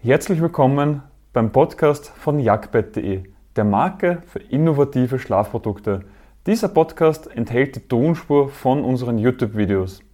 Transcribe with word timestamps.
Herzlich 0.00 0.40
willkommen 0.40 1.02
beim 1.32 1.50
Podcast 1.50 2.10
von 2.10 2.38
jagdbett.de, 2.38 3.24
der 3.56 3.64
Marke 3.64 4.22
für 4.28 4.38
innovative 4.38 5.18
Schlafprodukte. 5.18 6.04
Dieser 6.46 6.68
Podcast 6.68 7.26
enthält 7.26 7.74
die 7.74 7.88
Tonspur 7.88 8.48
von 8.48 8.84
unseren 8.84 9.18
YouTube-Videos. 9.18 10.04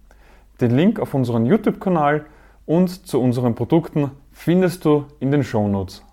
Den 0.59 0.75
Link 0.75 0.99
auf 0.99 1.13
unseren 1.13 1.45
YouTube-Kanal 1.45 2.25
und 2.65 3.05
zu 3.05 3.21
unseren 3.21 3.53
Produkten 3.53 4.09
findest 4.31 4.85
du 4.85 5.05
in 5.19 5.29
den 5.29 5.43
Shownotes. 5.43 6.03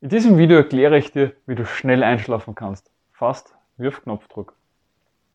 In 0.00 0.08
diesem 0.08 0.38
Video 0.38 0.56
erkläre 0.56 0.96
ich 0.96 1.12
dir, 1.12 1.34
wie 1.44 1.54
du 1.54 1.66
schnell 1.66 2.02
einschlafen 2.02 2.54
kannst. 2.54 2.90
Fast 3.12 3.54
wie 3.76 3.88
auf 3.88 4.02
Knopfdruck. 4.02 4.54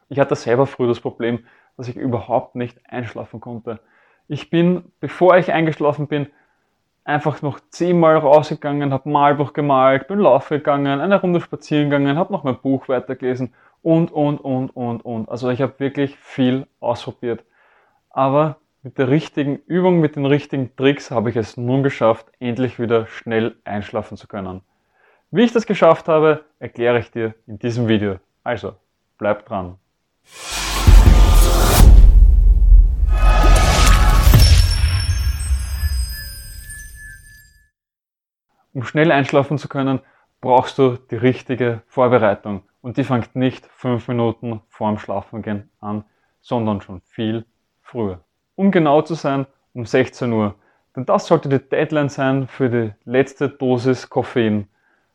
Ich 0.09 0.17
hatte 0.17 0.35
selber 0.35 0.65
früher 0.65 0.87
das 0.87 0.99
Problem, 0.99 1.45
dass 1.77 1.87
ich 1.87 1.95
überhaupt 1.95 2.55
nicht 2.55 2.79
einschlafen 2.89 3.39
konnte. 3.39 3.79
Ich 4.27 4.49
bin, 4.49 4.83
bevor 4.99 5.37
ich 5.37 5.51
eingeschlafen 5.51 6.07
bin, 6.07 6.27
einfach 7.03 7.41
noch 7.41 7.59
zehnmal 7.69 8.17
rausgegangen, 8.17 8.93
habe 8.93 9.09
Malbuch 9.09 9.53
gemalt, 9.53 10.07
bin 10.07 10.19
laufen 10.19 10.57
gegangen, 10.57 11.01
eine 11.01 11.19
Runde 11.19 11.41
spazieren 11.41 11.89
gegangen, 11.89 12.17
habe 12.17 12.31
noch 12.31 12.43
mein 12.43 12.59
Buch 12.59 12.87
weitergelesen 12.87 13.53
und, 13.81 14.11
und, 14.11 14.39
und, 14.39 14.69
und, 14.69 15.01
und. 15.01 15.29
Also 15.29 15.49
ich 15.49 15.61
habe 15.61 15.73
wirklich 15.79 16.17
viel 16.17 16.67
ausprobiert. 16.79 17.43
Aber 18.09 18.57
mit 18.83 18.97
der 18.97 19.09
richtigen 19.09 19.57
Übung, 19.67 19.99
mit 19.99 20.15
den 20.15 20.25
richtigen 20.25 20.75
Tricks 20.75 21.11
habe 21.11 21.29
ich 21.29 21.35
es 21.35 21.57
nun 21.57 21.83
geschafft, 21.83 22.27
endlich 22.39 22.79
wieder 22.79 23.07
schnell 23.07 23.55
einschlafen 23.63 24.17
zu 24.17 24.27
können. 24.27 24.61
Wie 25.29 25.43
ich 25.43 25.53
das 25.53 25.65
geschafft 25.65 26.07
habe, 26.07 26.43
erkläre 26.59 26.99
ich 26.99 27.11
dir 27.11 27.35
in 27.47 27.57
diesem 27.57 27.87
Video. 27.87 28.17
Also, 28.43 28.73
bleib 29.17 29.45
dran. 29.45 29.77
Um 38.73 38.83
schnell 38.83 39.11
einschlafen 39.11 39.57
zu 39.57 39.67
können, 39.67 39.99
brauchst 40.39 40.77
du 40.77 40.97
die 40.97 41.17
richtige 41.17 41.81
Vorbereitung. 41.87 42.63
Und 42.81 42.97
die 42.97 43.03
fängt 43.03 43.35
nicht 43.35 43.65
fünf 43.67 44.07
Minuten 44.07 44.61
vorm 44.69 44.97
Schlafengehen 44.97 45.69
an, 45.79 46.03
sondern 46.41 46.81
schon 46.81 47.01
viel 47.01 47.45
früher. 47.81 48.21
Um 48.55 48.71
genau 48.71 49.01
zu 49.01 49.13
sein, 49.13 49.45
um 49.73 49.85
16 49.85 50.31
Uhr. 50.31 50.55
Denn 50.95 51.05
das 51.05 51.27
sollte 51.27 51.49
die 51.49 51.59
Deadline 51.59 52.09
sein 52.09 52.47
für 52.47 52.69
die 52.69 52.93
letzte 53.05 53.49
Dosis 53.49 54.09
Koffein. 54.09 54.67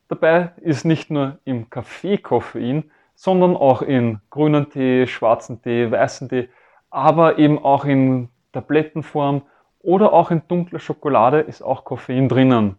Dabei 0.08 0.52
ist 0.60 0.84
nicht 0.84 1.10
nur 1.10 1.38
im 1.44 1.68
Kaffee 1.68 2.18
Koffein, 2.18 2.90
sondern 3.14 3.56
auch 3.56 3.82
in 3.82 4.20
grünen 4.30 4.70
Tee, 4.70 5.06
schwarzen 5.06 5.62
Tee, 5.62 5.90
weißen 5.90 6.28
Tee, 6.28 6.48
aber 6.90 7.38
eben 7.38 7.58
auch 7.58 7.84
in 7.84 8.28
Tablettenform 8.52 9.42
oder 9.80 10.12
auch 10.12 10.30
in 10.30 10.42
dunkler 10.46 10.78
Schokolade 10.78 11.40
ist 11.40 11.62
auch 11.62 11.84
Koffein 11.84 12.28
drinnen. 12.28 12.76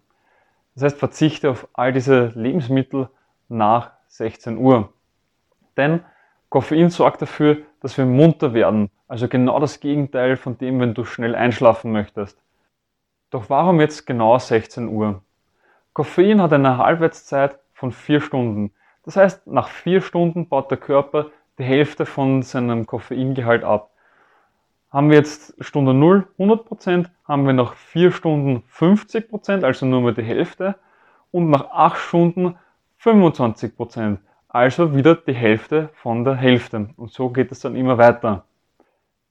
Das 0.78 0.83
heißt, 0.83 1.00
verzichte 1.00 1.50
auf 1.50 1.67
all 1.73 1.92
diese 1.92 2.31
Lebensmittel 2.36 3.09
nach 3.50 3.94
16 4.09 4.59
Uhr. 4.59 4.94
Denn 5.75 6.02
Koffein 6.50 6.92
sorgt 6.92 7.20
dafür, 7.23 7.58
dass 7.80 7.97
wir 7.97 8.06
munter 8.06 8.53
werden. 8.53 8.92
Also 9.08 9.28
genau 9.28 9.59
das 9.59 9.80
Gegenteil 9.80 10.38
von 10.38 10.59
dem, 10.59 10.80
wenn 10.80 10.94
du 10.94 11.03
schnell 11.03 11.33
einschlafen 11.33 11.92
möchtest. 11.92 12.39
Doch 13.31 13.50
warum 13.50 13.81
jetzt 13.81 14.05
genau 14.05 14.38
16 14.38 14.88
Uhr? 14.89 15.23
Koffein 15.94 16.44
hat 16.44 16.53
eine 16.53 16.78
Halbwertszeit 16.78 17.58
von 17.73 17.92
4 17.92 18.22
Stunden. 18.22 18.72
Das 19.03 19.16
heißt, 19.16 19.48
nach 19.48 19.70
4 19.70 20.02
Stunden 20.02 20.48
baut 20.48 20.70
der 20.70 20.78
Körper 20.78 21.31
die 21.58 21.64
Hälfte 21.64 22.05
von 22.05 22.44
seinem 22.44 22.86
Koffeingehalt 22.86 23.64
ab. 23.64 23.89
Haben 24.97 25.11
wir 25.11 25.17
jetzt 25.17 25.53
Stunde 25.63 25.93
0 25.93 26.27
100%, 26.39 27.05
haben 27.27 27.45
wir 27.45 27.53
nach 27.53 27.75
4 27.75 28.11
Stunden 28.11 28.63
50%, 28.67 29.63
also 29.63 29.85
nur 29.85 30.01
mal 30.01 30.15
die 30.15 30.23
Hälfte, 30.23 30.73
und 31.29 31.51
nach 31.51 31.69
8 31.69 31.99
Stunden 31.99 32.55
25%, 33.03 34.17
also 34.49 34.95
wieder 34.95 35.13
die 35.13 35.35
Hälfte 35.35 35.89
von 35.93 36.23
der 36.23 36.33
Hälfte. 36.33 36.89
Und 36.97 37.11
so 37.11 37.30
geht 37.30 37.52
es 37.52 37.59
dann 37.59 37.75
immer 37.75 37.99
weiter. 37.99 38.45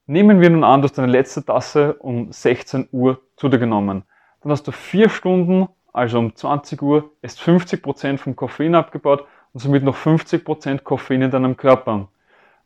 Nehmen 0.05 0.39
wir 0.39 0.49
nun 0.49 0.63
an, 0.63 0.81
du 0.81 0.85
hast 0.85 0.97
deine 0.97 1.11
letzte 1.11 1.43
Tasse 1.43 1.95
um 1.95 2.31
16 2.31 2.87
Uhr 2.93 3.19
zu 3.35 3.49
dir 3.49 3.59
genommen. 3.59 4.03
Dann 4.39 4.53
hast 4.53 4.69
du 4.69 4.71
4 4.71 5.09
Stunden, 5.09 5.67
also 5.91 6.19
um 6.19 6.33
20 6.33 6.81
Uhr, 6.81 7.11
ist 7.21 7.41
50% 7.41 8.19
vom 8.19 8.37
Koffein 8.37 8.73
abgebaut 8.73 9.25
und 9.51 9.59
somit 9.59 9.83
noch 9.83 9.97
50% 9.97 10.83
Koffein 10.83 11.23
in 11.23 11.31
deinem 11.31 11.57
Körper. 11.57 12.07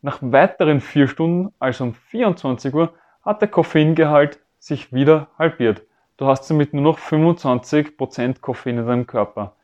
Nach 0.02 0.20
weiteren 0.22 0.82
vier 0.82 1.08
Stunden, 1.08 1.54
also 1.60 1.84
um 1.86 1.94
24 1.94 2.74
Uhr, 2.74 2.94
hat 3.24 3.42
der 3.42 3.48
Koffeingehalt 3.48 4.40
sich 4.58 4.92
wieder 4.92 5.28
halbiert. 5.38 5.84
Du 6.18 6.28
hast 6.28 6.46
somit 6.46 6.74
nur 6.74 6.84
noch 6.84 7.00
25% 7.00 8.42
Koffein 8.42 8.80
in 8.80 8.88
deinem 8.88 9.08
Körper. 9.08 9.56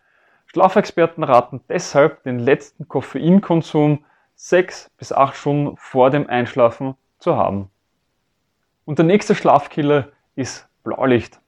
Schlafexperten 0.45 1.23
raten 1.23 1.61
deshalb, 1.69 2.23
den 2.23 2.39
letzten 2.39 2.87
Koffeinkonsum 2.87 4.05
6 4.35 4.91
bis 4.97 5.11
8 5.11 5.35
Stunden 5.35 5.77
vor 5.77 6.09
dem 6.09 6.29
Einschlafen 6.29 6.95
zu 7.19 7.35
haben. 7.35 7.69
Und 8.85 8.99
der 8.99 9.05
nächste 9.05 9.35
Schlafkiller 9.35 10.09
ist 10.35 10.67
Blaulicht. 10.83 11.39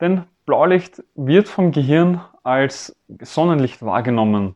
Denn 0.00 0.24
Blaulicht 0.44 1.02
wird 1.14 1.48
vom 1.48 1.72
Gehirn 1.72 2.20
als 2.42 2.96
Sonnenlicht 3.20 3.82
wahrgenommen. 3.82 4.54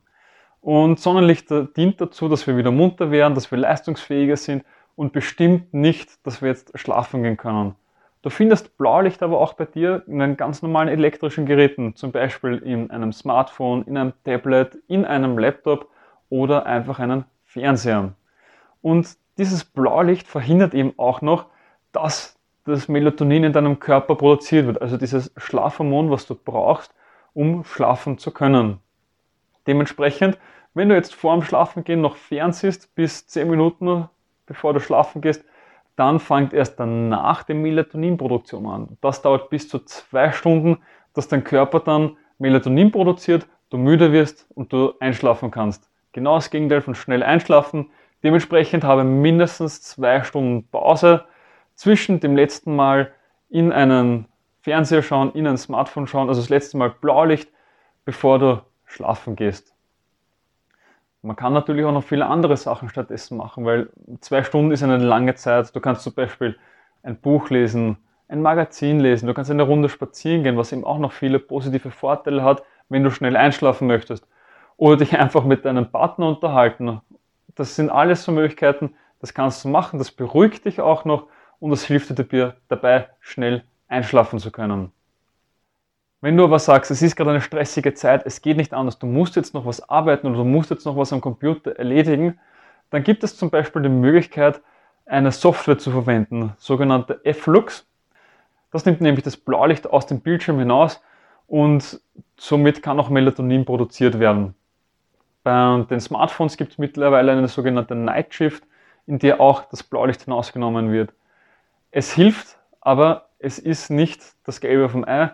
Und 0.66 0.99
Sonnenlicht 0.99 1.49
dient 1.77 2.00
dazu, 2.00 2.28
dass 2.28 2.49
wir 2.49 2.56
wieder 2.56 2.72
munter 2.72 3.12
werden, 3.12 3.37
dass 3.37 3.53
wir 3.53 3.59
leistungsfähiger 3.59 4.37
sind 4.37 4.65
und 4.97 5.12
bestimmt 5.12 5.72
nicht, 5.72 6.27
dass 6.27 6.43
wir 6.43 6.49
jetzt 6.49 6.77
schlafen 6.77 7.22
gehen 7.22 7.37
können. 7.37 7.77
Du 8.22 8.31
findest 8.31 8.77
Blaulicht 8.77 9.22
aber 9.22 9.38
auch 9.41 9.53
bei 9.53 9.66
dir 9.66 10.03
in 10.09 10.19
den 10.19 10.37
ganz 10.37 10.62
normalen 10.62 10.88
elektrischen 10.88 11.47
Geräten, 11.47 11.94
zum 11.94 12.10
Beispiel 12.10 12.56
in 12.56 12.91
einem 12.91 13.12
Smartphone, 13.12 13.84
in 13.84 13.97
einem 13.97 14.12
Tablet, 14.25 14.77
in 14.88 15.04
einem 15.04 15.38
Laptop 15.38 15.88
oder 16.31 16.66
einfach 16.66 16.98
einen 16.98 17.27
Fernseher. 17.44 18.15
Und 18.83 19.16
dieses 19.38 19.65
Blaulicht 19.65 20.27
verhindert 20.27 20.75
eben 20.75 20.94
auch 20.97 21.22
noch, 21.22 21.47
dass 21.93 22.41
das 22.65 22.88
Melatonin 22.88 23.44
in 23.44 23.53
deinem 23.53 23.78
Körper 23.78 24.16
produziert 24.16 24.66
wird, 24.66 24.83
also 24.83 24.97
dieses 24.97 25.33
Schlafhormon, 25.37 26.10
was 26.10 26.27
du 26.27 26.34
brauchst, 26.34 26.93
um 27.34 27.62
schlafen 27.62 28.19
zu 28.19 28.33
können. 28.33 28.81
Dementsprechend 29.69 30.38
wenn 30.77 30.91
du 30.91 30.95
jetzt 30.95 31.15
vor 31.15 31.35
dem 31.35 31.43
Schlafengehen 31.43 32.03
noch 32.03 32.17
fernsiehst 32.17 32.95
bis 32.95 33.27
10 33.27 33.49
Minuten 33.49 34.09
bevor 34.45 34.75
du 34.75 34.81
schlafen 34.81 35.23
gehst, 35.23 35.43
dann 35.97 36.21
fängt 36.21 36.53
erst 36.53 36.79
danach 36.79 37.43
die 37.45 37.55
Melatoninproduktion 37.55 38.67
an. 38.67 38.99
Das 39.01 39.23
dauert 39.23 39.49
bis 39.49 39.69
zu 39.71 39.79
zwei 39.81 40.33
Stunden, 40.33 40.79
dass 41.15 41.29
dein 41.29 41.45
Körper 41.45 41.81
dann 41.81 42.19
Melatonin 42.39 42.93
produziert, 42.93 43.47
du 43.71 43.79
müde 43.79 44.13
wirst 44.13 44.47
und 44.55 44.71
du 44.71 44.93
einschlafen 45.01 45.51
kannst. 45.51 45.91
Genau 46.13 46.35
das 46.35 46.51
Gegenteil 46.51 46.83
von 46.83 46.95
schnell 46.95 47.23
einschlafen. 47.23 47.91
Dementsprechend 48.23 48.85
habe 48.85 49.05
mindestens 49.05 49.81
zwei 49.81 50.23
Stunden 50.23 50.69
Pause 50.69 51.25
zwischen 51.75 52.21
dem 52.21 52.37
letzten 52.37 52.77
Mal 52.77 53.13
in 53.49 53.73
einen 53.73 54.27
Fernseher 54.61 55.03
schauen, 55.03 55.33
in 55.33 55.47
ein 55.47 55.57
Smartphone 55.57 56.07
schauen, 56.07 56.29
also 56.29 56.43
das 56.43 56.51
letzte 56.51 56.77
Mal 56.77 56.91
Blaulicht, 56.91 57.51
bevor 58.05 58.39
du 58.39 58.63
schlafen 58.85 59.37
gehst. 59.37 59.76
Man 61.22 61.37
kann 61.37 61.53
natürlich 61.53 61.84
auch 61.84 61.93
noch 61.93 62.04
viele 62.04 62.27
andere 62.27 62.56
Sachen 62.56 62.88
stattdessen 62.88 63.37
machen, 63.37 63.65
weil 63.65 63.88
zwei 64.21 64.43
Stunden 64.43 64.71
ist 64.71 64.82
eine 64.82 64.99
lange 64.99 65.34
Zeit. 65.34 65.75
Du 65.75 65.81
kannst 65.81 66.03
zum 66.03 66.15
Beispiel 66.15 66.56
ein 67.03 67.16
Buch 67.21 67.50
lesen, 67.50 67.97
ein 68.28 68.43
Magazin 68.43 69.00
lesen, 69.00 69.27
du 69.27 69.34
kannst 69.34 69.50
eine 69.50 69.62
Runde 69.62 69.88
spazieren 69.88 70.43
gehen, 70.43 70.56
was 70.56 70.72
eben 70.72 70.84
auch 70.84 70.99
noch 70.99 71.12
viele 71.12 71.38
positive 71.38 71.91
Vorteile 71.91 72.43
hat, 72.43 72.62
wenn 72.88 73.03
du 73.03 73.10
schnell 73.10 73.37
einschlafen 73.37 73.87
möchtest. 73.87 74.27
Oder 74.77 74.99
dich 74.99 75.19
einfach 75.19 75.44
mit 75.44 75.65
deinem 75.65 75.91
Partner 75.91 76.28
unterhalten. 76.28 77.00
Das 77.54 77.75
sind 77.77 77.91
alles 77.91 78.25
so 78.25 78.33
Möglichkeiten, 78.33 78.94
das 79.21 79.34
kannst 79.34 79.65
du 79.65 79.69
machen, 79.69 79.98
das 79.98 80.10
beruhigt 80.10 80.66
dich 80.66 80.81
auch 80.81 81.04
noch 81.04 81.27
und 81.59 81.71
das 81.71 81.84
hilft 81.84 82.10
dir 82.10 82.56
dabei, 82.69 83.09
schnell 83.21 83.65
einschlafen 83.88 84.38
zu 84.38 84.50
können. 84.50 84.93
Wenn 86.21 86.36
du 86.36 86.45
aber 86.45 86.59
sagst, 86.59 86.91
es 86.91 87.03
ist 87.03 87.15
gerade 87.15 87.30
eine 87.30 87.41
stressige 87.41 87.95
Zeit, 87.95 88.24
es 88.24 88.41
geht 88.41 88.57
nicht 88.57 88.72
anders, 88.72 88.98
du 88.98 89.07
musst 89.07 89.36
jetzt 89.36 89.54
noch 89.54 89.66
was 89.66 89.86
arbeiten 89.89 90.27
oder 90.27 90.39
du 90.39 90.45
musst 90.45 90.71
jetzt 90.71 90.86
noch 90.86 90.97
was 90.97 91.13
am 91.13 91.21
Computer 91.21 91.77
erledigen, 91.77 92.39
dann 92.91 93.03
gibt 93.03 93.22
es 93.22 93.36
zum 93.36 93.51
Beispiel 93.51 93.83
die 93.83 93.89
Möglichkeit, 93.89 94.60
eine 95.04 95.30
Software 95.30 95.78
zu 95.78 95.91
verwenden, 95.91 96.54
sogenannte 96.59 97.21
F-Lux. 97.24 97.86
Das 98.72 98.84
nimmt 98.84 99.01
nämlich 99.01 99.24
das 99.24 99.36
Blaulicht 99.36 99.89
aus 99.89 100.07
dem 100.07 100.21
Bildschirm 100.21 100.59
hinaus 100.59 101.01
und 101.47 102.01
somit 102.36 102.83
kann 102.83 102.98
auch 102.98 103.09
Melatonin 103.09 103.65
produziert 103.65 104.19
werden. 104.19 104.54
Bei 105.45 105.84
den 105.89 106.01
Smartphones 106.01 106.57
gibt 106.57 106.72
es 106.72 106.78
mittlerweile 106.78 107.33
eine 107.33 107.47
sogenannte 107.47 107.95
Night 107.95 108.34
Shift, 108.34 108.65
in 109.07 109.19
der 109.19 109.41
auch 109.41 109.65
das 109.66 109.83
Blaulicht 109.84 110.22
hinausgenommen 110.24 110.91
wird. 110.91 111.12
Es 111.92 112.12
hilft, 112.12 112.59
aber 112.80 113.28
es 113.39 113.59
ist 113.59 113.91
nicht 113.91 114.22
das 114.45 114.60
Gelbe 114.60 114.89
vom 114.89 115.04
Ei. 115.04 115.30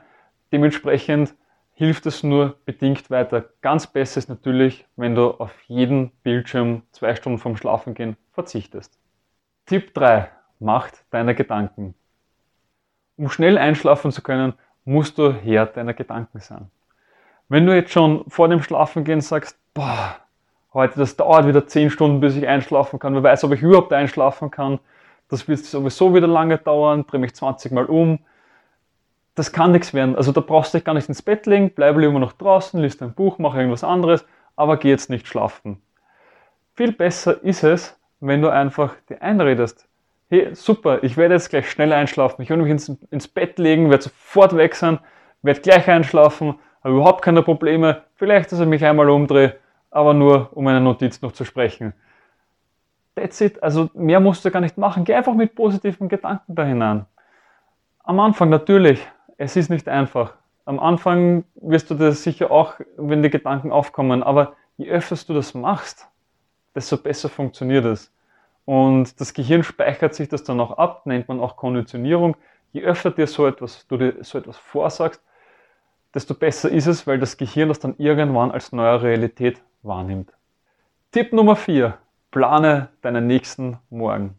Dementsprechend 0.53 1.35
hilft 1.73 2.07
es 2.07 2.23
nur 2.23 2.57
bedingt 2.67 3.11
weiter. 3.11 3.47
Ganz 3.63 3.87
besser 3.87 4.19
ist 4.19 4.29
natürlich, 4.29 4.87
wenn 4.97 5.15
du 5.15 5.31
auf 5.31 5.53
jeden 5.67 6.11
Bildschirm 6.23 6.83
zwei 6.93 7.15
Stunden 7.15 7.39
vorm 7.39 7.57
Schlafengehen 7.57 8.17
verzichtest. 8.33 8.99
Tipp 9.67 9.95
3. 9.95 10.29
Macht 10.61 11.05
deine 11.11 11.35
Gedanken. 11.35 11.95
Um 13.17 13.31
schnell 13.31 13.59
einschlafen 13.59 14.13
zu 14.13 14.23
können, 14.23 14.55
musst 14.85 15.19
du 15.19 15.33
Herr 15.33 15.67
deiner 15.67 15.95
Gedanken 15.95 16.41
sein. 16.41 16.71
Wenn 17.49 17.67
du 17.67 17.75
jetzt 17.75 17.93
schon 17.93 18.25
vor 18.29 18.49
dem 18.49 18.63
Schlafengehen 18.63 19.21
sagst, 19.21 19.59
boah, 19.75 20.17
heute, 20.73 20.99
das 20.99 21.17
dauert 21.17 21.47
wieder 21.47 21.67
10 21.67 21.91
Stunden, 21.91 22.21
bis 22.21 22.37
ich 22.37 22.47
einschlafen 22.47 22.99
kann, 22.99 23.15
wer 23.15 23.23
weiß, 23.23 23.45
ob 23.45 23.53
ich 23.53 23.63
überhaupt 23.63 23.93
einschlafen 23.93 24.51
kann, 24.51 24.79
das 25.29 25.49
wird 25.49 25.61
sowieso 25.61 26.15
wieder 26.15 26.27
lange 26.27 26.59
dauern, 26.59 27.07
drehe 27.07 27.21
mich 27.21 27.35
20 27.35 27.73
Mal 27.73 27.87
um, 27.87 28.19
das 29.35 29.53
kann 29.53 29.73
nichts 29.73 29.95
werden. 29.95 30.17
Also 30.17 30.33
da 30.33 30.41
brauchst 30.41 30.75
du 30.75 30.79
dich 30.79 30.85
gar 30.85 30.95
nicht 30.95 31.09
ins 31.09 31.23
Bett 31.23 31.47
legen, 31.47 31.73
bleib 31.75 31.97
lieber 31.97 32.19
noch 32.19 32.33
draußen, 32.33 32.81
liest 32.81 33.03
ein 33.03 33.15
Buch, 33.15 33.39
mach 33.39 33.55
irgendwas 33.55 33.85
anderes, 33.85 34.27
aber 34.57 34.77
geh 34.77 34.91
jetzt 34.91 35.11
nicht 35.11 35.27
schlafen. 35.27 35.83
Viel 36.75 36.93
besser 36.93 37.43
ist 37.43 37.65
es, 37.65 37.99
wenn 38.21 38.43
du 38.43 38.49
einfach 38.49 38.95
dir 39.09 39.21
einredest, 39.23 39.89
hey, 40.29 40.55
super, 40.55 41.03
ich 41.03 41.17
werde 41.17 41.35
jetzt 41.35 41.51
gleich 41.51 41.71
schnell 41.71 41.93
einschlafen, 41.93 42.41
ich 42.43 42.49
werde 42.49 42.63
mich 42.63 42.71
ins, 42.71 42.89
ins 43.11 43.29
Bett 43.29 43.59
legen, 43.59 43.91
werde 43.91 44.05
sofort 44.05 44.57
weg 44.57 44.75
sein, 44.75 44.99
werde 45.43 45.61
gleich 45.61 45.89
einschlafen, 45.89 46.55
habe 46.83 46.95
überhaupt 46.95 47.23
keine 47.23 47.43
Probleme, 47.43 48.03
vielleicht, 48.15 48.51
dass 48.53 48.61
ich 48.61 48.67
mich 48.67 48.85
einmal 48.85 49.11
umdrehe, 49.11 49.57
aber 49.91 50.15
nur, 50.15 50.49
um 50.57 50.67
eine 50.67 50.81
Notiz 50.81 51.21
noch 51.21 51.33
zu 51.33 51.45
sprechen. 51.45 51.93
That's 53.15 53.41
it, 53.43 53.63
also 53.63 53.91
mehr 53.93 54.21
musst 54.21 54.45
du 54.45 54.51
gar 54.51 54.61
nicht 54.61 54.79
machen, 54.79 55.05
geh 55.05 55.15
einfach 55.15 55.35
mit 55.35 55.55
positiven 55.55 56.09
Gedanken 56.09 56.55
da 56.55 56.65
hinein. 56.65 57.05
Am 58.05 58.19
Anfang 58.19 58.49
natürlich, 58.49 59.07
es 59.39 59.57
ist 59.57 59.71
nicht 59.71 59.89
einfach. 59.89 60.35
Am 60.65 60.79
Anfang 60.79 61.45
wirst 61.57 61.91
du 61.91 61.95
das 61.95 62.23
sicher 62.23 62.51
auch, 62.51 62.75
wenn 62.97 63.23
die 63.23 63.31
Gedanken 63.31 63.73
aufkommen, 63.73 64.23
aber 64.23 64.55
je 64.77 64.89
öfter 64.89 65.17
du 65.27 65.35
das 65.35 65.55
machst, 65.55 66.09
desto 66.75 66.97
besser 66.97 67.29
funktioniert 67.29 67.85
es. 67.85 68.13
Und 68.65 69.21
das 69.21 69.35
Gehirn 69.35 69.65
speichert 69.65 70.15
sich 70.15 70.29
das 70.29 70.45
dann 70.45 70.61
auch 70.61 70.79
ab, 70.79 71.07
nennt 71.07 71.29
man 71.29 71.41
auch 71.41 71.57
Konditionierung. 71.57 72.37
Je 72.73 72.83
öfter 72.83 73.11
dir 73.11 73.27
so 73.27 73.47
etwas, 73.47 73.87
du 73.89 73.97
dir 73.97 74.17
so 74.21 74.39
etwas 74.39 74.57
vorsagst, 74.57 75.21
desto 76.15 76.35
besser 76.35 76.71
ist 76.71 76.87
es, 76.87 77.07
weil 77.07 77.19
das 77.19 77.37
Gehirn 77.37 77.69
das 77.69 77.81
dann 77.81 77.97
irgendwann 77.99 78.53
als 78.53 78.73
neue 78.73 79.03
Realität 79.03 79.61
wahrnimmt. 79.83 80.33
Tipp 81.11 81.33
Nummer 81.33 81.57
4. 81.57 81.99
Plane 82.31 82.89
deinen 83.03 83.27
nächsten 83.27 83.79
Morgen. 83.91 84.39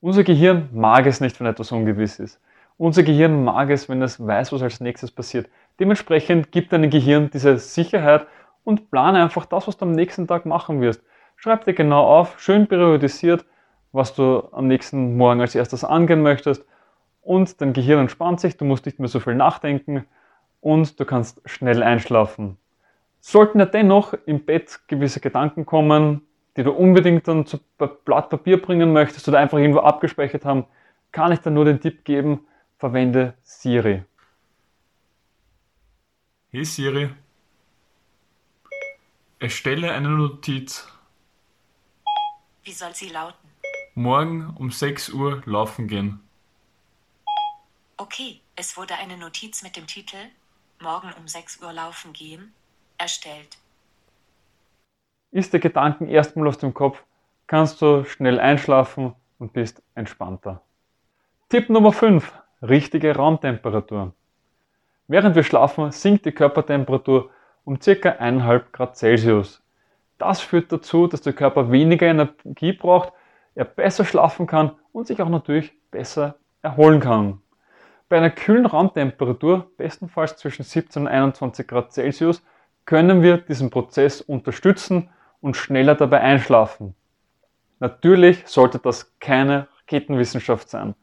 Unser 0.00 0.24
Gehirn 0.24 0.68
mag 0.72 1.06
es 1.06 1.20
nicht, 1.20 1.38
wenn 1.38 1.46
etwas 1.46 1.70
ungewiss 1.70 2.18
ist. 2.18 2.40
Unser 2.76 3.04
Gehirn 3.04 3.44
mag 3.44 3.70
es, 3.70 3.88
wenn 3.88 4.02
es 4.02 4.24
weiß, 4.24 4.52
was 4.52 4.62
als 4.62 4.80
nächstes 4.80 5.10
passiert. 5.10 5.48
Dementsprechend 5.78 6.50
gibt 6.50 6.72
deinem 6.72 6.90
Gehirn 6.90 7.30
diese 7.30 7.56
Sicherheit 7.58 8.26
und 8.64 8.90
plane 8.90 9.22
einfach 9.22 9.46
das, 9.46 9.68
was 9.68 9.76
du 9.76 9.84
am 9.84 9.92
nächsten 9.92 10.26
Tag 10.26 10.44
machen 10.44 10.80
wirst. 10.80 11.02
Schreib 11.36 11.64
dir 11.64 11.74
genau 11.74 12.04
auf, 12.04 12.40
schön 12.40 12.66
periodisiert, 12.66 13.44
was 13.92 14.14
du 14.14 14.48
am 14.52 14.66
nächsten 14.66 15.16
Morgen 15.16 15.40
als 15.40 15.54
erstes 15.54 15.84
angehen 15.84 16.22
möchtest 16.22 16.64
und 17.24 17.60
dein 17.60 17.72
Gehirn 17.72 18.00
entspannt 18.00 18.40
sich, 18.40 18.56
du 18.56 18.64
musst 18.64 18.86
nicht 18.86 18.98
mehr 18.98 19.08
so 19.08 19.20
viel 19.20 19.34
nachdenken 19.34 20.04
und 20.60 20.98
du 20.98 21.04
kannst 21.04 21.40
schnell 21.46 21.82
einschlafen. 21.82 22.56
Sollten 23.20 23.58
ja 23.58 23.66
dennoch 23.66 24.14
im 24.26 24.44
Bett 24.44 24.80
gewisse 24.88 25.20
Gedanken 25.20 25.64
kommen, 25.64 26.22
die 26.56 26.62
du 26.62 26.72
unbedingt 26.72 27.26
dann 27.26 27.46
zu 27.46 27.58
Blatt 27.78 28.30
Papier 28.30 28.60
bringen 28.60 28.92
möchtest 28.92 29.28
oder 29.28 29.38
einfach 29.38 29.58
irgendwo 29.58 29.80
abgespeichert 29.80 30.44
haben, 30.44 30.66
kann 31.10 31.32
ich 31.32 31.40
dir 31.40 31.50
nur 31.50 31.64
den 31.64 31.80
Tipp 31.80 32.04
geben, 32.04 32.46
verwende 32.78 33.34
Siri. 33.42 34.04
Hey 36.50 36.64
Siri, 36.64 37.10
erstelle 39.38 39.92
eine 39.92 40.08
Notiz 40.08 40.86
wie 42.64 42.72
soll 42.72 42.94
sie 42.94 43.10
lauten? 43.10 43.50
Morgen 43.94 44.54
um 44.58 44.70
6 44.70 45.10
Uhr 45.10 45.42
laufen 45.44 45.86
gehen. 45.86 46.20
Okay, 47.98 48.40
es 48.56 48.78
wurde 48.78 48.94
eine 48.94 49.18
Notiz 49.18 49.62
mit 49.62 49.76
dem 49.76 49.86
Titel 49.86 50.16
Morgen 50.80 51.12
um 51.20 51.28
6 51.28 51.60
Uhr 51.60 51.74
laufen 51.74 52.14
gehen 52.14 52.54
erstellt. 52.96 53.58
Ist 55.30 55.52
der 55.52 55.60
Gedanken 55.60 56.08
erstmal 56.08 56.48
aus 56.48 56.56
dem 56.56 56.72
Kopf, 56.72 57.02
kannst 57.46 57.82
du 57.82 58.04
schnell 58.04 58.40
einschlafen 58.40 59.14
und 59.38 59.52
bist 59.52 59.82
entspannter. 59.94 60.62
Tipp 61.50 61.68
Nummer 61.68 61.92
5. 61.92 62.32
Richtige 62.68 63.14
Raumtemperatur. 63.14 64.14
Während 65.06 65.36
wir 65.36 65.42
schlafen, 65.42 65.92
sinkt 65.92 66.24
die 66.24 66.32
Körpertemperatur 66.32 67.28
um 67.64 67.78
ca. 67.78 67.90
1,5 67.90 68.62
Grad 68.72 68.96
Celsius. 68.96 69.62
Das 70.16 70.40
führt 70.40 70.72
dazu, 70.72 71.06
dass 71.06 71.20
der 71.20 71.34
Körper 71.34 71.70
weniger 71.70 72.06
Energie 72.06 72.72
braucht, 72.72 73.12
er 73.54 73.66
besser 73.66 74.06
schlafen 74.06 74.46
kann 74.46 74.72
und 74.92 75.06
sich 75.06 75.20
auch 75.20 75.28
natürlich 75.28 75.72
besser 75.90 76.36
erholen 76.62 77.00
kann. 77.00 77.42
Bei 78.08 78.16
einer 78.16 78.30
kühlen 78.30 78.64
Raumtemperatur, 78.64 79.70
bestenfalls 79.76 80.36
zwischen 80.38 80.62
17 80.62 81.02
und 81.02 81.08
21 81.08 81.66
Grad 81.66 81.92
Celsius, 81.92 82.42
können 82.86 83.20
wir 83.20 83.38
diesen 83.38 83.68
Prozess 83.68 84.22
unterstützen 84.22 85.10
und 85.42 85.58
schneller 85.58 85.96
dabei 85.96 86.20
einschlafen. 86.22 86.94
Natürlich 87.78 88.46
sollte 88.46 88.78
das 88.78 89.18
keine 89.18 89.68
Raketenwissenschaft 89.82 90.70
sein. 90.70 90.94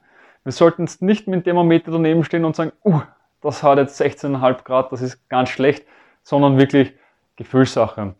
Wir 0.43 0.51
sollten 0.51 0.88
nicht 0.99 1.27
mit 1.27 1.41
dem 1.41 1.43
Thermometer 1.43 1.91
daneben 1.91 2.23
stehen 2.23 2.45
und 2.45 2.55
sagen, 2.55 2.71
uh, 2.83 3.01
das 3.41 3.63
hat 3.63 3.77
jetzt 3.77 3.99
16,5 4.01 4.63
Grad, 4.63 4.91
das 4.91 5.01
ist 5.01 5.29
ganz 5.29 5.49
schlecht, 5.49 5.85
sondern 6.23 6.57
wirklich 6.57 6.93
Gefühlssache. 7.35 8.15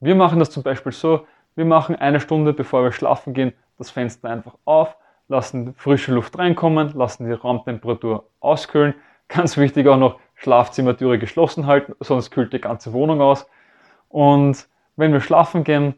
Wir 0.00 0.14
machen 0.14 0.38
das 0.38 0.50
zum 0.50 0.62
Beispiel 0.62 0.92
so, 0.92 1.26
wir 1.54 1.64
machen 1.64 1.96
eine 1.96 2.20
Stunde 2.20 2.52
bevor 2.52 2.82
wir 2.82 2.92
schlafen 2.92 3.34
gehen 3.34 3.52
das 3.80 3.90
Fenster 3.90 4.28
einfach 4.28 4.56
auf, 4.66 4.96
lassen 5.28 5.74
frische 5.74 6.12
Luft 6.12 6.38
reinkommen, 6.38 6.92
lassen 6.94 7.26
die 7.26 7.32
Raumtemperatur 7.32 8.28
auskühlen. 8.40 8.94
Ganz 9.28 9.56
wichtig 9.56 9.86
auch 9.88 9.96
noch 9.96 10.20
Schlafzimmertüre 10.34 11.18
geschlossen 11.18 11.66
halten, 11.66 11.94
sonst 12.00 12.30
kühlt 12.30 12.52
die 12.52 12.60
ganze 12.60 12.92
Wohnung 12.92 13.22
aus. 13.22 13.48
Und 14.08 14.68
wenn 14.96 15.12
wir 15.12 15.20
schlafen 15.20 15.64
gehen, 15.64 15.94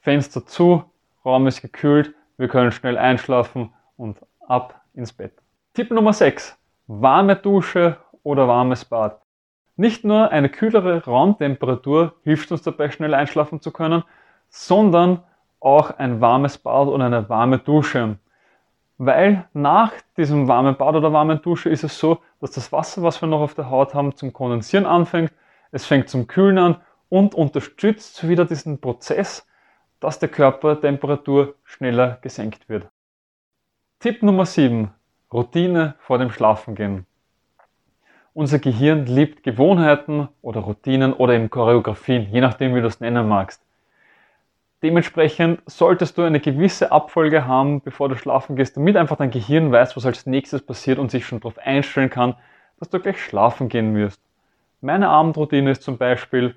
Fenster 0.00 0.44
zu, 0.44 0.84
Raum 1.24 1.46
ist 1.46 1.62
gekühlt, 1.62 2.14
wir 2.36 2.48
können 2.48 2.72
schnell 2.72 2.98
einschlafen 2.98 3.72
und 3.96 4.18
ab 4.46 4.81
ins 4.94 5.12
Bett. 5.12 5.32
Tipp 5.74 5.90
Nummer 5.90 6.12
6. 6.12 6.58
Warme 6.86 7.36
Dusche 7.36 7.96
oder 8.22 8.48
warmes 8.48 8.84
Bad. 8.84 9.20
Nicht 9.76 10.04
nur 10.04 10.30
eine 10.30 10.48
kühlere 10.48 11.04
Raumtemperatur 11.04 12.14
hilft 12.24 12.52
uns 12.52 12.62
dabei, 12.62 12.90
schnell 12.90 13.14
einschlafen 13.14 13.60
zu 13.60 13.70
können, 13.72 14.04
sondern 14.48 15.22
auch 15.60 15.98
ein 15.98 16.20
warmes 16.20 16.58
Bad 16.58 16.88
und 16.88 17.00
eine 17.00 17.28
warme 17.28 17.58
Dusche. 17.58 18.18
Weil 18.98 19.48
nach 19.54 19.92
diesem 20.16 20.46
warmen 20.46 20.76
Bad 20.76 20.94
oder 20.94 21.12
warmen 21.12 21.40
Dusche 21.40 21.70
ist 21.70 21.84
es 21.84 21.98
so, 21.98 22.18
dass 22.40 22.50
das 22.52 22.70
Wasser, 22.70 23.02
was 23.02 23.20
wir 23.20 23.28
noch 23.28 23.40
auf 23.40 23.54
der 23.54 23.70
Haut 23.70 23.94
haben, 23.94 24.14
zum 24.14 24.32
Kondensieren 24.32 24.86
anfängt, 24.86 25.32
es 25.70 25.86
fängt 25.86 26.10
zum 26.10 26.26
Kühlen 26.26 26.58
an 26.58 26.76
und 27.08 27.34
unterstützt 27.34 28.28
wieder 28.28 28.44
diesen 28.44 28.80
Prozess, 28.80 29.46
dass 30.00 30.18
der 30.18 30.28
Körpertemperatur 30.28 31.54
schneller 31.64 32.18
gesenkt 32.20 32.68
wird. 32.68 32.88
Tipp 34.02 34.20
Nummer 34.24 34.46
7. 34.46 34.90
Routine 35.32 35.94
vor 36.00 36.18
dem 36.18 36.32
Schlafengehen. 36.32 37.06
Unser 38.34 38.58
Gehirn 38.58 39.06
liebt 39.06 39.44
Gewohnheiten 39.44 40.28
oder 40.42 40.58
Routinen 40.58 41.12
oder 41.12 41.34
eben 41.34 41.50
Choreografien, 41.50 42.26
je 42.32 42.40
nachdem, 42.40 42.74
wie 42.74 42.80
du 42.80 42.88
es 42.88 42.98
nennen 42.98 43.28
magst. 43.28 43.62
Dementsprechend 44.82 45.62
solltest 45.66 46.18
du 46.18 46.22
eine 46.22 46.40
gewisse 46.40 46.90
Abfolge 46.90 47.46
haben, 47.46 47.80
bevor 47.80 48.08
du 48.08 48.16
schlafen 48.16 48.56
gehst, 48.56 48.76
damit 48.76 48.96
einfach 48.96 49.18
dein 49.18 49.30
Gehirn 49.30 49.70
weiß, 49.70 49.96
was 49.96 50.04
als 50.04 50.26
nächstes 50.26 50.66
passiert 50.66 50.98
und 50.98 51.12
sich 51.12 51.24
schon 51.24 51.38
darauf 51.38 51.58
einstellen 51.58 52.10
kann, 52.10 52.34
dass 52.80 52.90
du 52.90 52.98
gleich 52.98 53.22
schlafen 53.22 53.68
gehen 53.68 53.94
wirst. 53.94 54.20
Meine 54.80 55.10
Abendroutine 55.10 55.70
ist 55.70 55.84
zum 55.84 55.96
Beispiel, 55.96 56.56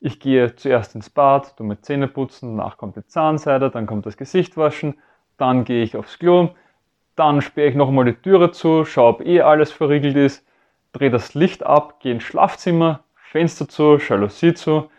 ich 0.00 0.18
gehe 0.18 0.56
zuerst 0.56 0.94
ins 0.94 1.10
Bad, 1.10 1.58
tu 1.58 1.64
mir 1.64 1.78
Zähne 1.82 2.08
putzen, 2.08 2.56
danach 2.56 2.78
kommt 2.78 2.96
die 2.96 3.06
Zahnseide, 3.06 3.68
dann 3.68 3.84
kommt 3.84 4.06
das 4.06 4.16
Gesicht 4.16 4.56
waschen, 4.56 4.94
dann 5.36 5.64
gehe 5.64 5.82
ich 5.82 5.94
aufs 5.94 6.18
Klo, 6.18 6.54
dann 7.16 7.40
sperre 7.40 7.68
ich 7.68 7.74
nochmal 7.74 8.04
die 8.04 8.14
Türe 8.14 8.52
zu, 8.52 8.84
schaue, 8.84 9.08
ob 9.08 9.26
eh 9.26 9.40
alles 9.40 9.72
verriegelt 9.72 10.16
ist, 10.16 10.46
drehe 10.92 11.10
das 11.10 11.34
Licht 11.34 11.64
ab, 11.64 12.00
gehe 12.00 12.12
ins 12.12 12.22
Schlafzimmer, 12.22 13.00
Fenster 13.14 13.68
zu, 13.68 13.98
Jalousie 13.98 14.54
zu, 14.54 14.90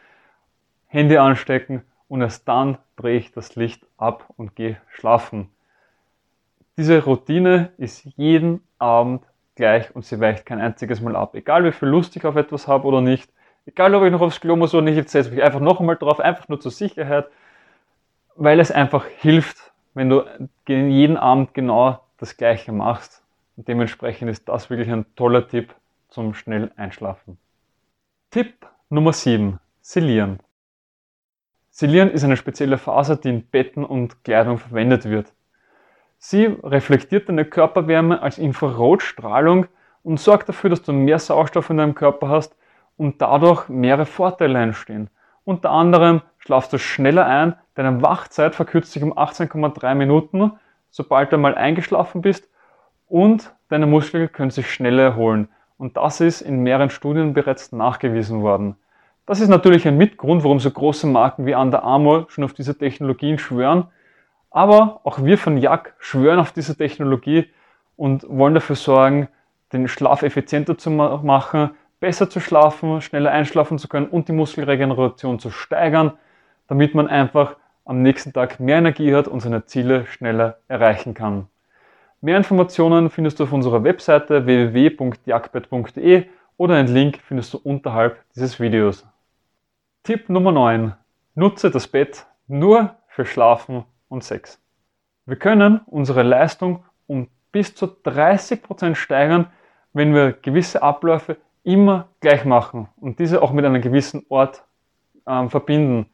Handy 0.87 1.17
anstecken 1.17 1.83
und 2.07 2.21
erst 2.21 2.47
dann 2.47 2.77
drehe 2.95 3.17
ich 3.17 3.31
das 3.31 3.55
Licht 3.55 3.85
ab 3.97 4.25
und 4.35 4.55
gehe 4.55 4.77
schlafen. 4.89 5.49
Diese 6.77 7.03
Routine 7.03 7.71
ist 7.77 8.05
jeden 8.17 8.61
Abend 8.79 9.23
gleich 9.55 9.95
und 9.95 10.05
sie 10.05 10.19
weicht 10.19 10.45
kein 10.45 10.61
einziges 10.61 11.01
Mal 11.01 11.15
ab. 11.15 11.35
Egal 11.35 11.63
wie 11.63 11.71
viel 11.71 11.89
Lust 11.89 12.15
ich 12.15 12.25
auf 12.25 12.35
etwas 12.35 12.67
habe 12.67 12.87
oder 12.87 13.01
nicht, 13.01 13.31
egal 13.65 13.93
ob 13.95 14.03
ich 14.03 14.11
noch 14.11 14.21
aufs 14.21 14.39
Klo 14.39 14.55
muss 14.55 14.73
oder 14.73 14.83
nicht, 14.83 14.95
jetzt 14.95 15.11
setze 15.11 15.33
ich 15.33 15.43
einfach 15.43 15.59
noch 15.59 15.79
einmal 15.79 15.97
drauf, 15.97 16.19
einfach 16.19 16.47
nur 16.47 16.59
zur 16.59 16.71
Sicherheit, 16.71 17.27
weil 18.35 18.59
es 18.59 18.71
einfach 18.71 19.05
hilft, 19.05 19.71
wenn 19.93 20.09
du 20.09 20.23
jeden 20.67 21.17
Abend 21.17 21.53
genau 21.53 21.99
das 22.17 22.37
Gleiche 22.37 22.71
machst. 22.71 23.23
Und 23.55 23.67
dementsprechend 23.67 24.29
ist 24.29 24.47
das 24.49 24.69
wirklich 24.69 24.91
ein 24.91 25.05
toller 25.15 25.47
Tipp, 25.47 25.73
zum 26.09 26.33
schnell 26.33 26.71
Einschlafen. 26.77 27.37
Tipp 28.31 28.65
Nummer 28.89 29.13
7. 29.13 29.59
Silieren. 29.81 30.39
Silieren 31.69 32.09
ist 32.09 32.23
eine 32.23 32.37
spezielle 32.37 32.77
Faser, 32.77 33.17
die 33.17 33.29
in 33.29 33.45
Betten 33.45 33.83
und 33.83 34.23
Kleidung 34.23 34.57
verwendet 34.57 35.05
wird. 35.05 35.33
Sie 36.17 36.45
reflektiert 36.63 37.29
deine 37.29 37.45
Körperwärme 37.45 38.21
als 38.21 38.37
Infrarotstrahlung 38.37 39.67
und 40.03 40.19
sorgt 40.19 40.49
dafür, 40.49 40.69
dass 40.69 40.81
du 40.81 40.93
mehr 40.93 41.19
Sauerstoff 41.19 41.69
in 41.69 41.77
deinem 41.77 41.93
Körper 41.93 42.29
hast 42.29 42.55
und 42.95 43.21
dadurch 43.21 43.69
mehrere 43.69 44.05
Vorteile 44.05 44.59
entstehen. 44.59 45.09
Unter 45.43 45.69
anderem 45.69 46.21
schlafst 46.39 46.73
du 46.73 46.79
schneller 46.79 47.25
ein, 47.25 47.55
deine 47.75 48.01
Wachzeit 48.01 48.55
verkürzt 48.55 48.91
sich 48.91 49.03
um 49.03 49.13
18,3 49.13 49.95
Minuten, 49.95 50.53
sobald 50.89 51.31
du 51.31 51.37
mal 51.37 51.55
eingeschlafen 51.55 52.21
bist 52.21 52.49
und 53.07 53.53
deine 53.69 53.87
Muskeln 53.87 54.31
können 54.31 54.51
sich 54.51 54.71
schneller 54.71 55.03
erholen. 55.03 55.49
Und 55.77 55.97
das 55.97 56.21
ist 56.21 56.41
in 56.41 56.63
mehreren 56.63 56.89
Studien 56.89 57.33
bereits 57.33 57.71
nachgewiesen 57.71 58.41
worden. 58.41 58.75
Das 59.25 59.41
ist 59.41 59.49
natürlich 59.49 59.87
ein 59.87 59.97
Mitgrund, 59.97 60.43
warum 60.43 60.59
so 60.59 60.71
große 60.71 61.05
Marken 61.05 61.45
wie 61.45 61.53
Under 61.53 61.83
Armour 61.83 62.27
schon 62.29 62.43
auf 62.43 62.53
diese 62.53 62.77
Technologien 62.77 63.37
schwören. 63.37 63.87
Aber 64.49 65.01
auch 65.03 65.23
wir 65.23 65.37
von 65.37 65.57
JAK 65.57 65.93
schwören 65.99 66.39
auf 66.39 66.51
diese 66.51 66.77
Technologie 66.77 67.45
und 67.95 68.25
wollen 68.29 68.53
dafür 68.53 68.75
sorgen, 68.75 69.27
den 69.73 69.87
Schlaf 69.87 70.23
effizienter 70.23 70.77
zu 70.77 70.89
machen, 70.89 71.71
besser 71.99 72.29
zu 72.29 72.39
schlafen, 72.39 73.01
schneller 73.01 73.31
einschlafen 73.31 73.77
zu 73.77 73.87
können 73.87 74.07
und 74.07 74.29
die 74.29 74.33
Muskelregeneration 74.33 75.39
zu 75.39 75.51
steigern, 75.51 76.13
damit 76.67 76.95
man 76.95 77.07
einfach 77.07 77.55
am 77.87 78.01
nächsten 78.01 78.33
Tag 78.33 78.59
mehr 78.59 78.77
Energie 78.77 79.15
hat 79.15 79.27
und 79.27 79.39
seine 79.39 79.65
Ziele 79.65 80.05
schneller 80.07 80.57
erreichen 80.67 81.13
kann. 81.13 81.47
Mehr 82.19 82.37
Informationen 82.37 83.09
findest 83.09 83.39
du 83.39 83.45
auf 83.45 83.53
unserer 83.53 83.83
Webseite 83.83 84.45
www.jagdbett.de 84.45 86.25
oder 86.57 86.75
einen 86.75 86.93
Link 86.93 87.19
findest 87.23 87.53
du 87.53 87.59
unterhalb 87.59 88.17
dieses 88.35 88.59
Videos. 88.59 89.07
Tipp 90.03 90.27
Nummer 90.27 90.51
9. 90.51 90.93
Nutze 91.35 91.71
das 91.71 91.87
Bett 91.87 92.25
nur 92.47 92.95
für 93.07 93.25
Schlafen 93.25 93.85
und 94.09 94.23
Sex. 94.23 94.59
Wir 95.25 95.37
können 95.37 95.81
unsere 95.85 96.23
Leistung 96.23 96.83
um 97.05 97.27
bis 97.51 97.73
zu 97.73 97.85
30% 97.85 98.95
steigern, 98.95 99.47
wenn 99.93 100.13
wir 100.13 100.33
gewisse 100.33 100.81
Abläufe 100.81 101.37
immer 101.63 102.09
gleich 102.19 102.43
machen 102.43 102.89
und 102.99 103.19
diese 103.19 103.41
auch 103.41 103.51
mit 103.53 103.65
einem 103.65 103.81
gewissen 103.81 104.25
Ort 104.29 104.63
ähm, 105.25 105.49
verbinden. 105.49 106.07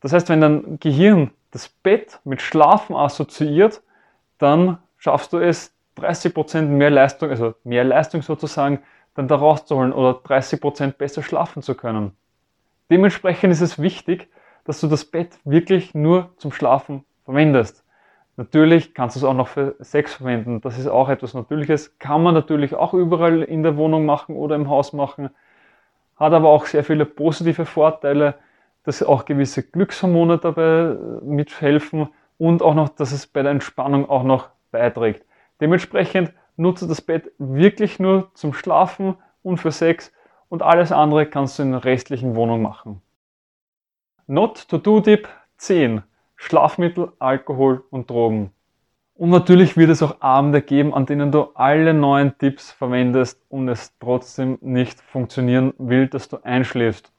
Das 0.00 0.12
heißt, 0.12 0.28
wenn 0.28 0.40
dein 0.40 0.78
Gehirn 0.80 1.30
das 1.50 1.68
Bett 1.68 2.20
mit 2.24 2.42
Schlafen 2.42 2.94
assoziiert, 2.94 3.82
dann 4.38 4.78
schaffst 4.96 5.32
du 5.32 5.38
es, 5.38 5.74
30% 5.96 6.62
mehr 6.62 6.90
Leistung, 6.90 7.30
also 7.30 7.54
mehr 7.64 7.82
Leistung 7.82 8.22
sozusagen, 8.22 8.80
dann 9.14 9.26
da 9.26 9.34
rauszuholen 9.34 9.92
oder 9.92 10.10
30% 10.10 10.92
besser 10.92 11.22
schlafen 11.22 11.60
zu 11.60 11.74
können. 11.74 12.12
Dementsprechend 12.90 13.52
ist 13.52 13.60
es 13.60 13.80
wichtig, 13.80 14.28
dass 14.64 14.80
du 14.80 14.86
das 14.86 15.04
Bett 15.04 15.38
wirklich 15.44 15.94
nur 15.94 16.30
zum 16.36 16.52
Schlafen 16.52 17.04
verwendest. 17.24 17.84
Natürlich 18.36 18.94
kannst 18.94 19.16
du 19.16 19.20
es 19.20 19.24
auch 19.24 19.34
noch 19.34 19.48
für 19.48 19.74
Sex 19.80 20.14
verwenden. 20.14 20.60
Das 20.60 20.78
ist 20.78 20.86
auch 20.86 21.08
etwas 21.08 21.34
Natürliches. 21.34 21.98
Kann 21.98 22.22
man 22.22 22.34
natürlich 22.34 22.74
auch 22.74 22.94
überall 22.94 23.42
in 23.42 23.64
der 23.64 23.76
Wohnung 23.76 24.06
machen 24.06 24.36
oder 24.36 24.54
im 24.54 24.68
Haus 24.68 24.92
machen. 24.92 25.30
Hat 26.16 26.32
aber 26.32 26.48
auch 26.48 26.66
sehr 26.66 26.84
viele 26.84 27.04
positive 27.04 27.66
Vorteile, 27.66 28.36
dass 28.88 29.02
auch 29.02 29.26
gewisse 29.26 29.62
Glückshormone 29.62 30.38
dabei 30.38 30.62
äh, 30.62 30.96
mithelfen 31.22 32.08
und 32.38 32.62
auch 32.62 32.74
noch, 32.74 32.88
dass 32.88 33.12
es 33.12 33.26
bei 33.26 33.42
der 33.42 33.50
Entspannung 33.50 34.08
auch 34.08 34.22
noch 34.22 34.48
beiträgt. 34.70 35.26
Dementsprechend 35.60 36.32
nutze 36.56 36.88
das 36.88 37.02
Bett 37.02 37.30
wirklich 37.36 37.98
nur 37.98 38.30
zum 38.32 38.54
Schlafen 38.54 39.16
und 39.42 39.58
für 39.58 39.72
Sex 39.72 40.10
und 40.48 40.62
alles 40.62 40.90
andere 40.90 41.26
kannst 41.26 41.58
du 41.58 41.64
in 41.64 41.72
der 41.72 41.84
restlichen 41.84 42.34
Wohnung 42.34 42.62
machen. 42.62 43.02
Not 44.26 44.66
to 44.68 44.78
do 44.78 45.02
Tip 45.02 45.28
10. 45.58 46.02
Schlafmittel, 46.36 47.12
Alkohol 47.18 47.84
und 47.90 48.08
Drogen. 48.08 48.52
Und 49.12 49.28
natürlich 49.28 49.76
wird 49.76 49.90
es 49.90 50.02
auch 50.02 50.22
Abende 50.22 50.62
geben, 50.62 50.94
an 50.94 51.04
denen 51.04 51.30
du 51.30 51.50
alle 51.54 51.92
neuen 51.92 52.38
Tipps 52.38 52.72
verwendest 52.72 53.44
und 53.50 53.68
es 53.68 53.98
trotzdem 53.98 54.56
nicht 54.62 54.98
funktionieren 55.02 55.74
will, 55.76 56.06
dass 56.08 56.30
du 56.30 56.42
einschläfst. 56.42 57.12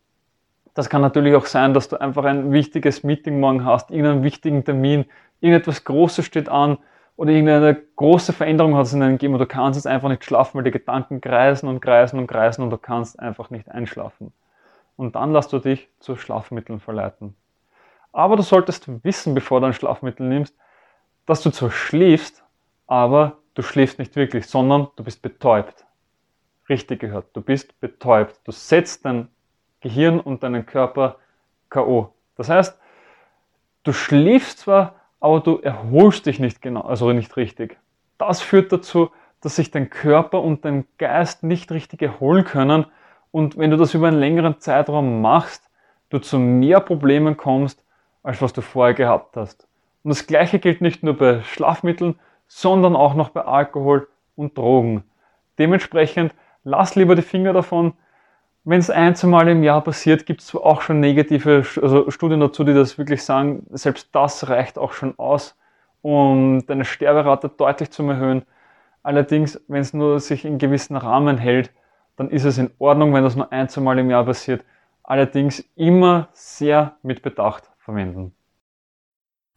Das 0.80 0.90
kann 0.90 1.02
natürlich 1.02 1.36
auch 1.36 1.46
sein, 1.46 1.74
dass 1.74 1.90
du 1.90 2.00
einfach 2.00 2.24
ein 2.24 2.54
wichtiges 2.54 3.04
Meeting 3.04 3.42
morgen 3.42 3.66
hast, 3.66 3.92
irgendeinen 3.92 4.24
wichtigen 4.24 4.64
Termin, 4.64 5.04
irgendetwas 5.42 5.84
Großes 5.84 6.24
steht 6.24 6.48
an 6.48 6.78
oder 7.18 7.32
irgendeine 7.32 7.76
große 7.98 8.32
Veränderung 8.32 8.78
hat 8.78 8.86
es 8.86 8.94
in 8.94 9.02
deinem 9.02 9.18
Leben 9.18 9.34
und 9.34 9.42
du 9.42 9.46
kannst 9.46 9.76
jetzt 9.76 9.88
einfach 9.88 10.08
nicht 10.08 10.24
schlafen, 10.24 10.56
weil 10.56 10.64
die 10.64 10.72
Gedanken 10.72 11.20
kreisen 11.20 11.68
und 11.68 11.82
kreisen 11.82 12.18
und 12.18 12.28
kreisen 12.28 12.64
und 12.64 12.70
du 12.70 12.78
kannst 12.78 13.20
einfach 13.20 13.50
nicht 13.50 13.70
einschlafen. 13.70 14.32
Und 14.96 15.18
dann 15.18 15.34
lässt 15.34 15.52
du 15.52 15.60
dich 15.60 15.90
zu 16.00 16.16
Schlafmitteln 16.16 16.80
verleiten. 16.80 17.36
Aber 18.14 18.38
du 18.38 18.42
solltest 18.42 18.88
wissen, 19.04 19.36
bevor 19.36 19.60
du 19.60 19.66
ein 19.66 19.74
Schlafmittel 19.74 20.30
nimmst, 20.30 20.56
dass 21.26 21.44
du 21.44 21.50
zwar 21.50 21.72
schläfst, 21.72 22.42
aber 22.88 23.40
du 23.54 23.64
schläfst 23.64 24.00
nicht 24.00 24.16
wirklich, 24.16 24.48
sondern 24.48 24.88
du 24.96 25.04
bist 25.04 25.22
betäubt. 25.22 25.86
Richtig 26.70 27.02
gehört, 27.02 27.26
du 27.34 27.42
bist 27.42 27.78
betäubt. 27.82 28.40
Du 28.46 28.54
setzt 28.54 29.04
dein 29.04 29.28
Gehirn 29.82 30.20
und 30.20 30.44
deinen 30.44 30.66
Körper 30.66 31.18
K.O. 31.70 32.14
Das 32.36 32.50
heißt, 32.50 32.80
du 33.84 33.94
schläfst 33.94 34.60
zwar, 34.60 34.96
aber 35.20 35.40
du 35.40 35.58
erholst 35.58 36.26
dich 36.26 36.40
nicht 36.40 36.62
genau, 36.62 36.82
also 36.82 37.12
nicht 37.12 37.36
richtig. 37.38 37.78
Das 38.18 38.42
führt 38.42 38.72
dazu, 38.72 39.12
dass 39.42 39.56
sich 39.56 39.72
dein 39.72 39.90
Körper 39.90 40.42
und 40.42 40.66
dein 40.66 40.86
Geist 40.98 41.44
nicht 41.44 41.72
richtig 41.72 42.02
erholen 42.02 42.44
können. 42.44 42.86
Und 43.32 43.58
wenn 43.58 43.72
du 43.72 43.78
das 43.78 43.94
über 43.94 44.08
einen 44.08 44.20
längeren 44.20 44.60
Zeitraum 44.60 45.22
machst, 45.22 45.70
du 46.10 46.20
zu 46.20 46.40
mehr 46.40 46.80
Problemen 46.80 47.38
kommst, 47.38 47.86
als 48.24 48.42
was 48.42 48.54
du 48.54 48.62
vorher 48.62 48.94
gehabt 48.94 49.38
hast. 49.38 49.68
Und 50.04 50.10
das 50.10 50.28
gleiche 50.28 50.60
gilt 50.60 50.82
nicht 50.82 51.04
nur 51.04 51.18
bei 51.18 51.42
Schlafmitteln, 51.44 52.20
sondern 52.48 52.96
auch 52.96 53.14
noch 53.14 53.30
bei 53.30 53.42
Alkohol 53.42 54.08
und 54.36 54.58
Drogen. 54.58 55.04
Dementsprechend 55.58 56.34
lass 56.64 56.96
lieber 56.96 57.16
die 57.16 57.22
Finger 57.22 57.54
davon. 57.54 57.94
Wenn 58.66 58.80
es 58.80 58.90
ein, 58.90 59.16
zwei 59.16 59.28
Mal 59.28 59.48
im 59.48 59.64
Jahr 59.64 59.84
passiert, 59.84 60.26
gibt 60.26 60.42
es 60.42 60.54
auch 60.54 60.82
schon 60.82 61.00
negative 61.00 61.64
also 61.82 62.12
Studien 62.12 62.40
dazu, 62.40 62.64
die 62.64 62.74
das 62.74 62.98
wirklich 62.98 63.24
sagen, 63.24 63.66
selbst 63.72 64.10
das 64.12 64.50
reicht 64.50 64.78
auch 64.78 64.94
schon 64.94 65.18
aus, 65.18 65.56
um 66.02 66.66
deine 66.68 66.86
Sterberate 66.86 67.50
deutlich 67.50 67.90
zu 67.92 68.04
erhöhen. 68.04 68.44
Allerdings, 69.02 69.60
wenn 69.68 69.82
es 69.82 69.94
nur 69.94 70.20
sich 70.20 70.46
in 70.46 70.58
gewissen 70.58 70.98
Rahmen 70.98 71.38
hält, 71.38 71.72
dann 72.18 72.30
ist 72.30 72.44
es 72.44 72.58
in 72.58 72.70
Ordnung, 72.80 73.14
wenn 73.14 73.24
das 73.24 73.36
nur 73.36 73.52
ein, 73.52 73.70
zwei 73.70 73.82
Mal 73.82 73.98
im 73.98 74.10
Jahr 74.10 74.26
passiert. 74.26 74.66
Allerdings 75.04 75.64
immer 75.76 76.28
sehr 76.34 76.98
mit 77.02 77.22
Bedacht 77.22 77.72
verwenden. 77.78 78.34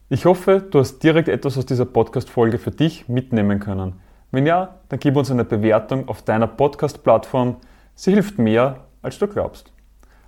Ich 0.08 0.26
hoffe, 0.26 0.60
du 0.70 0.78
hast 0.78 1.00
direkt 1.00 1.28
etwas 1.28 1.58
aus 1.58 1.66
dieser 1.66 1.86
Podcast-Folge 1.86 2.58
für 2.58 2.70
dich 2.70 3.08
mitnehmen 3.08 3.58
können. 3.58 4.00
Wenn 4.30 4.46
ja, 4.46 4.78
dann 4.88 5.00
gib 5.00 5.16
uns 5.16 5.30
eine 5.30 5.44
Bewertung 5.44 6.08
auf 6.08 6.22
deiner 6.22 6.46
Podcast-Plattform. 6.46 7.56
Sie 7.94 8.12
hilft 8.12 8.38
mehr, 8.38 8.76
als 9.02 9.18
du 9.18 9.26
glaubst. 9.26 9.72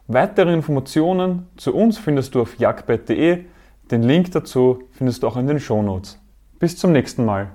Weitere 0.07 0.52
Informationen 0.52 1.49
zu 1.57 1.75
uns 1.75 1.97
findest 1.97 2.35
du 2.35 2.43
auf 2.43 2.59
jagdbett.de. 2.59 3.45
Den 3.90 4.02
Link 4.02 4.33
dazu 4.33 4.83
findest 4.90 5.23
du 5.23 5.28
auch 5.28 5.37
in 5.37 5.47
den 5.47 5.61
Shownotes. 5.61 6.21
Bis 6.59 6.76
zum 6.76 6.93
nächsten 6.93 7.25
Mal. 7.25 7.52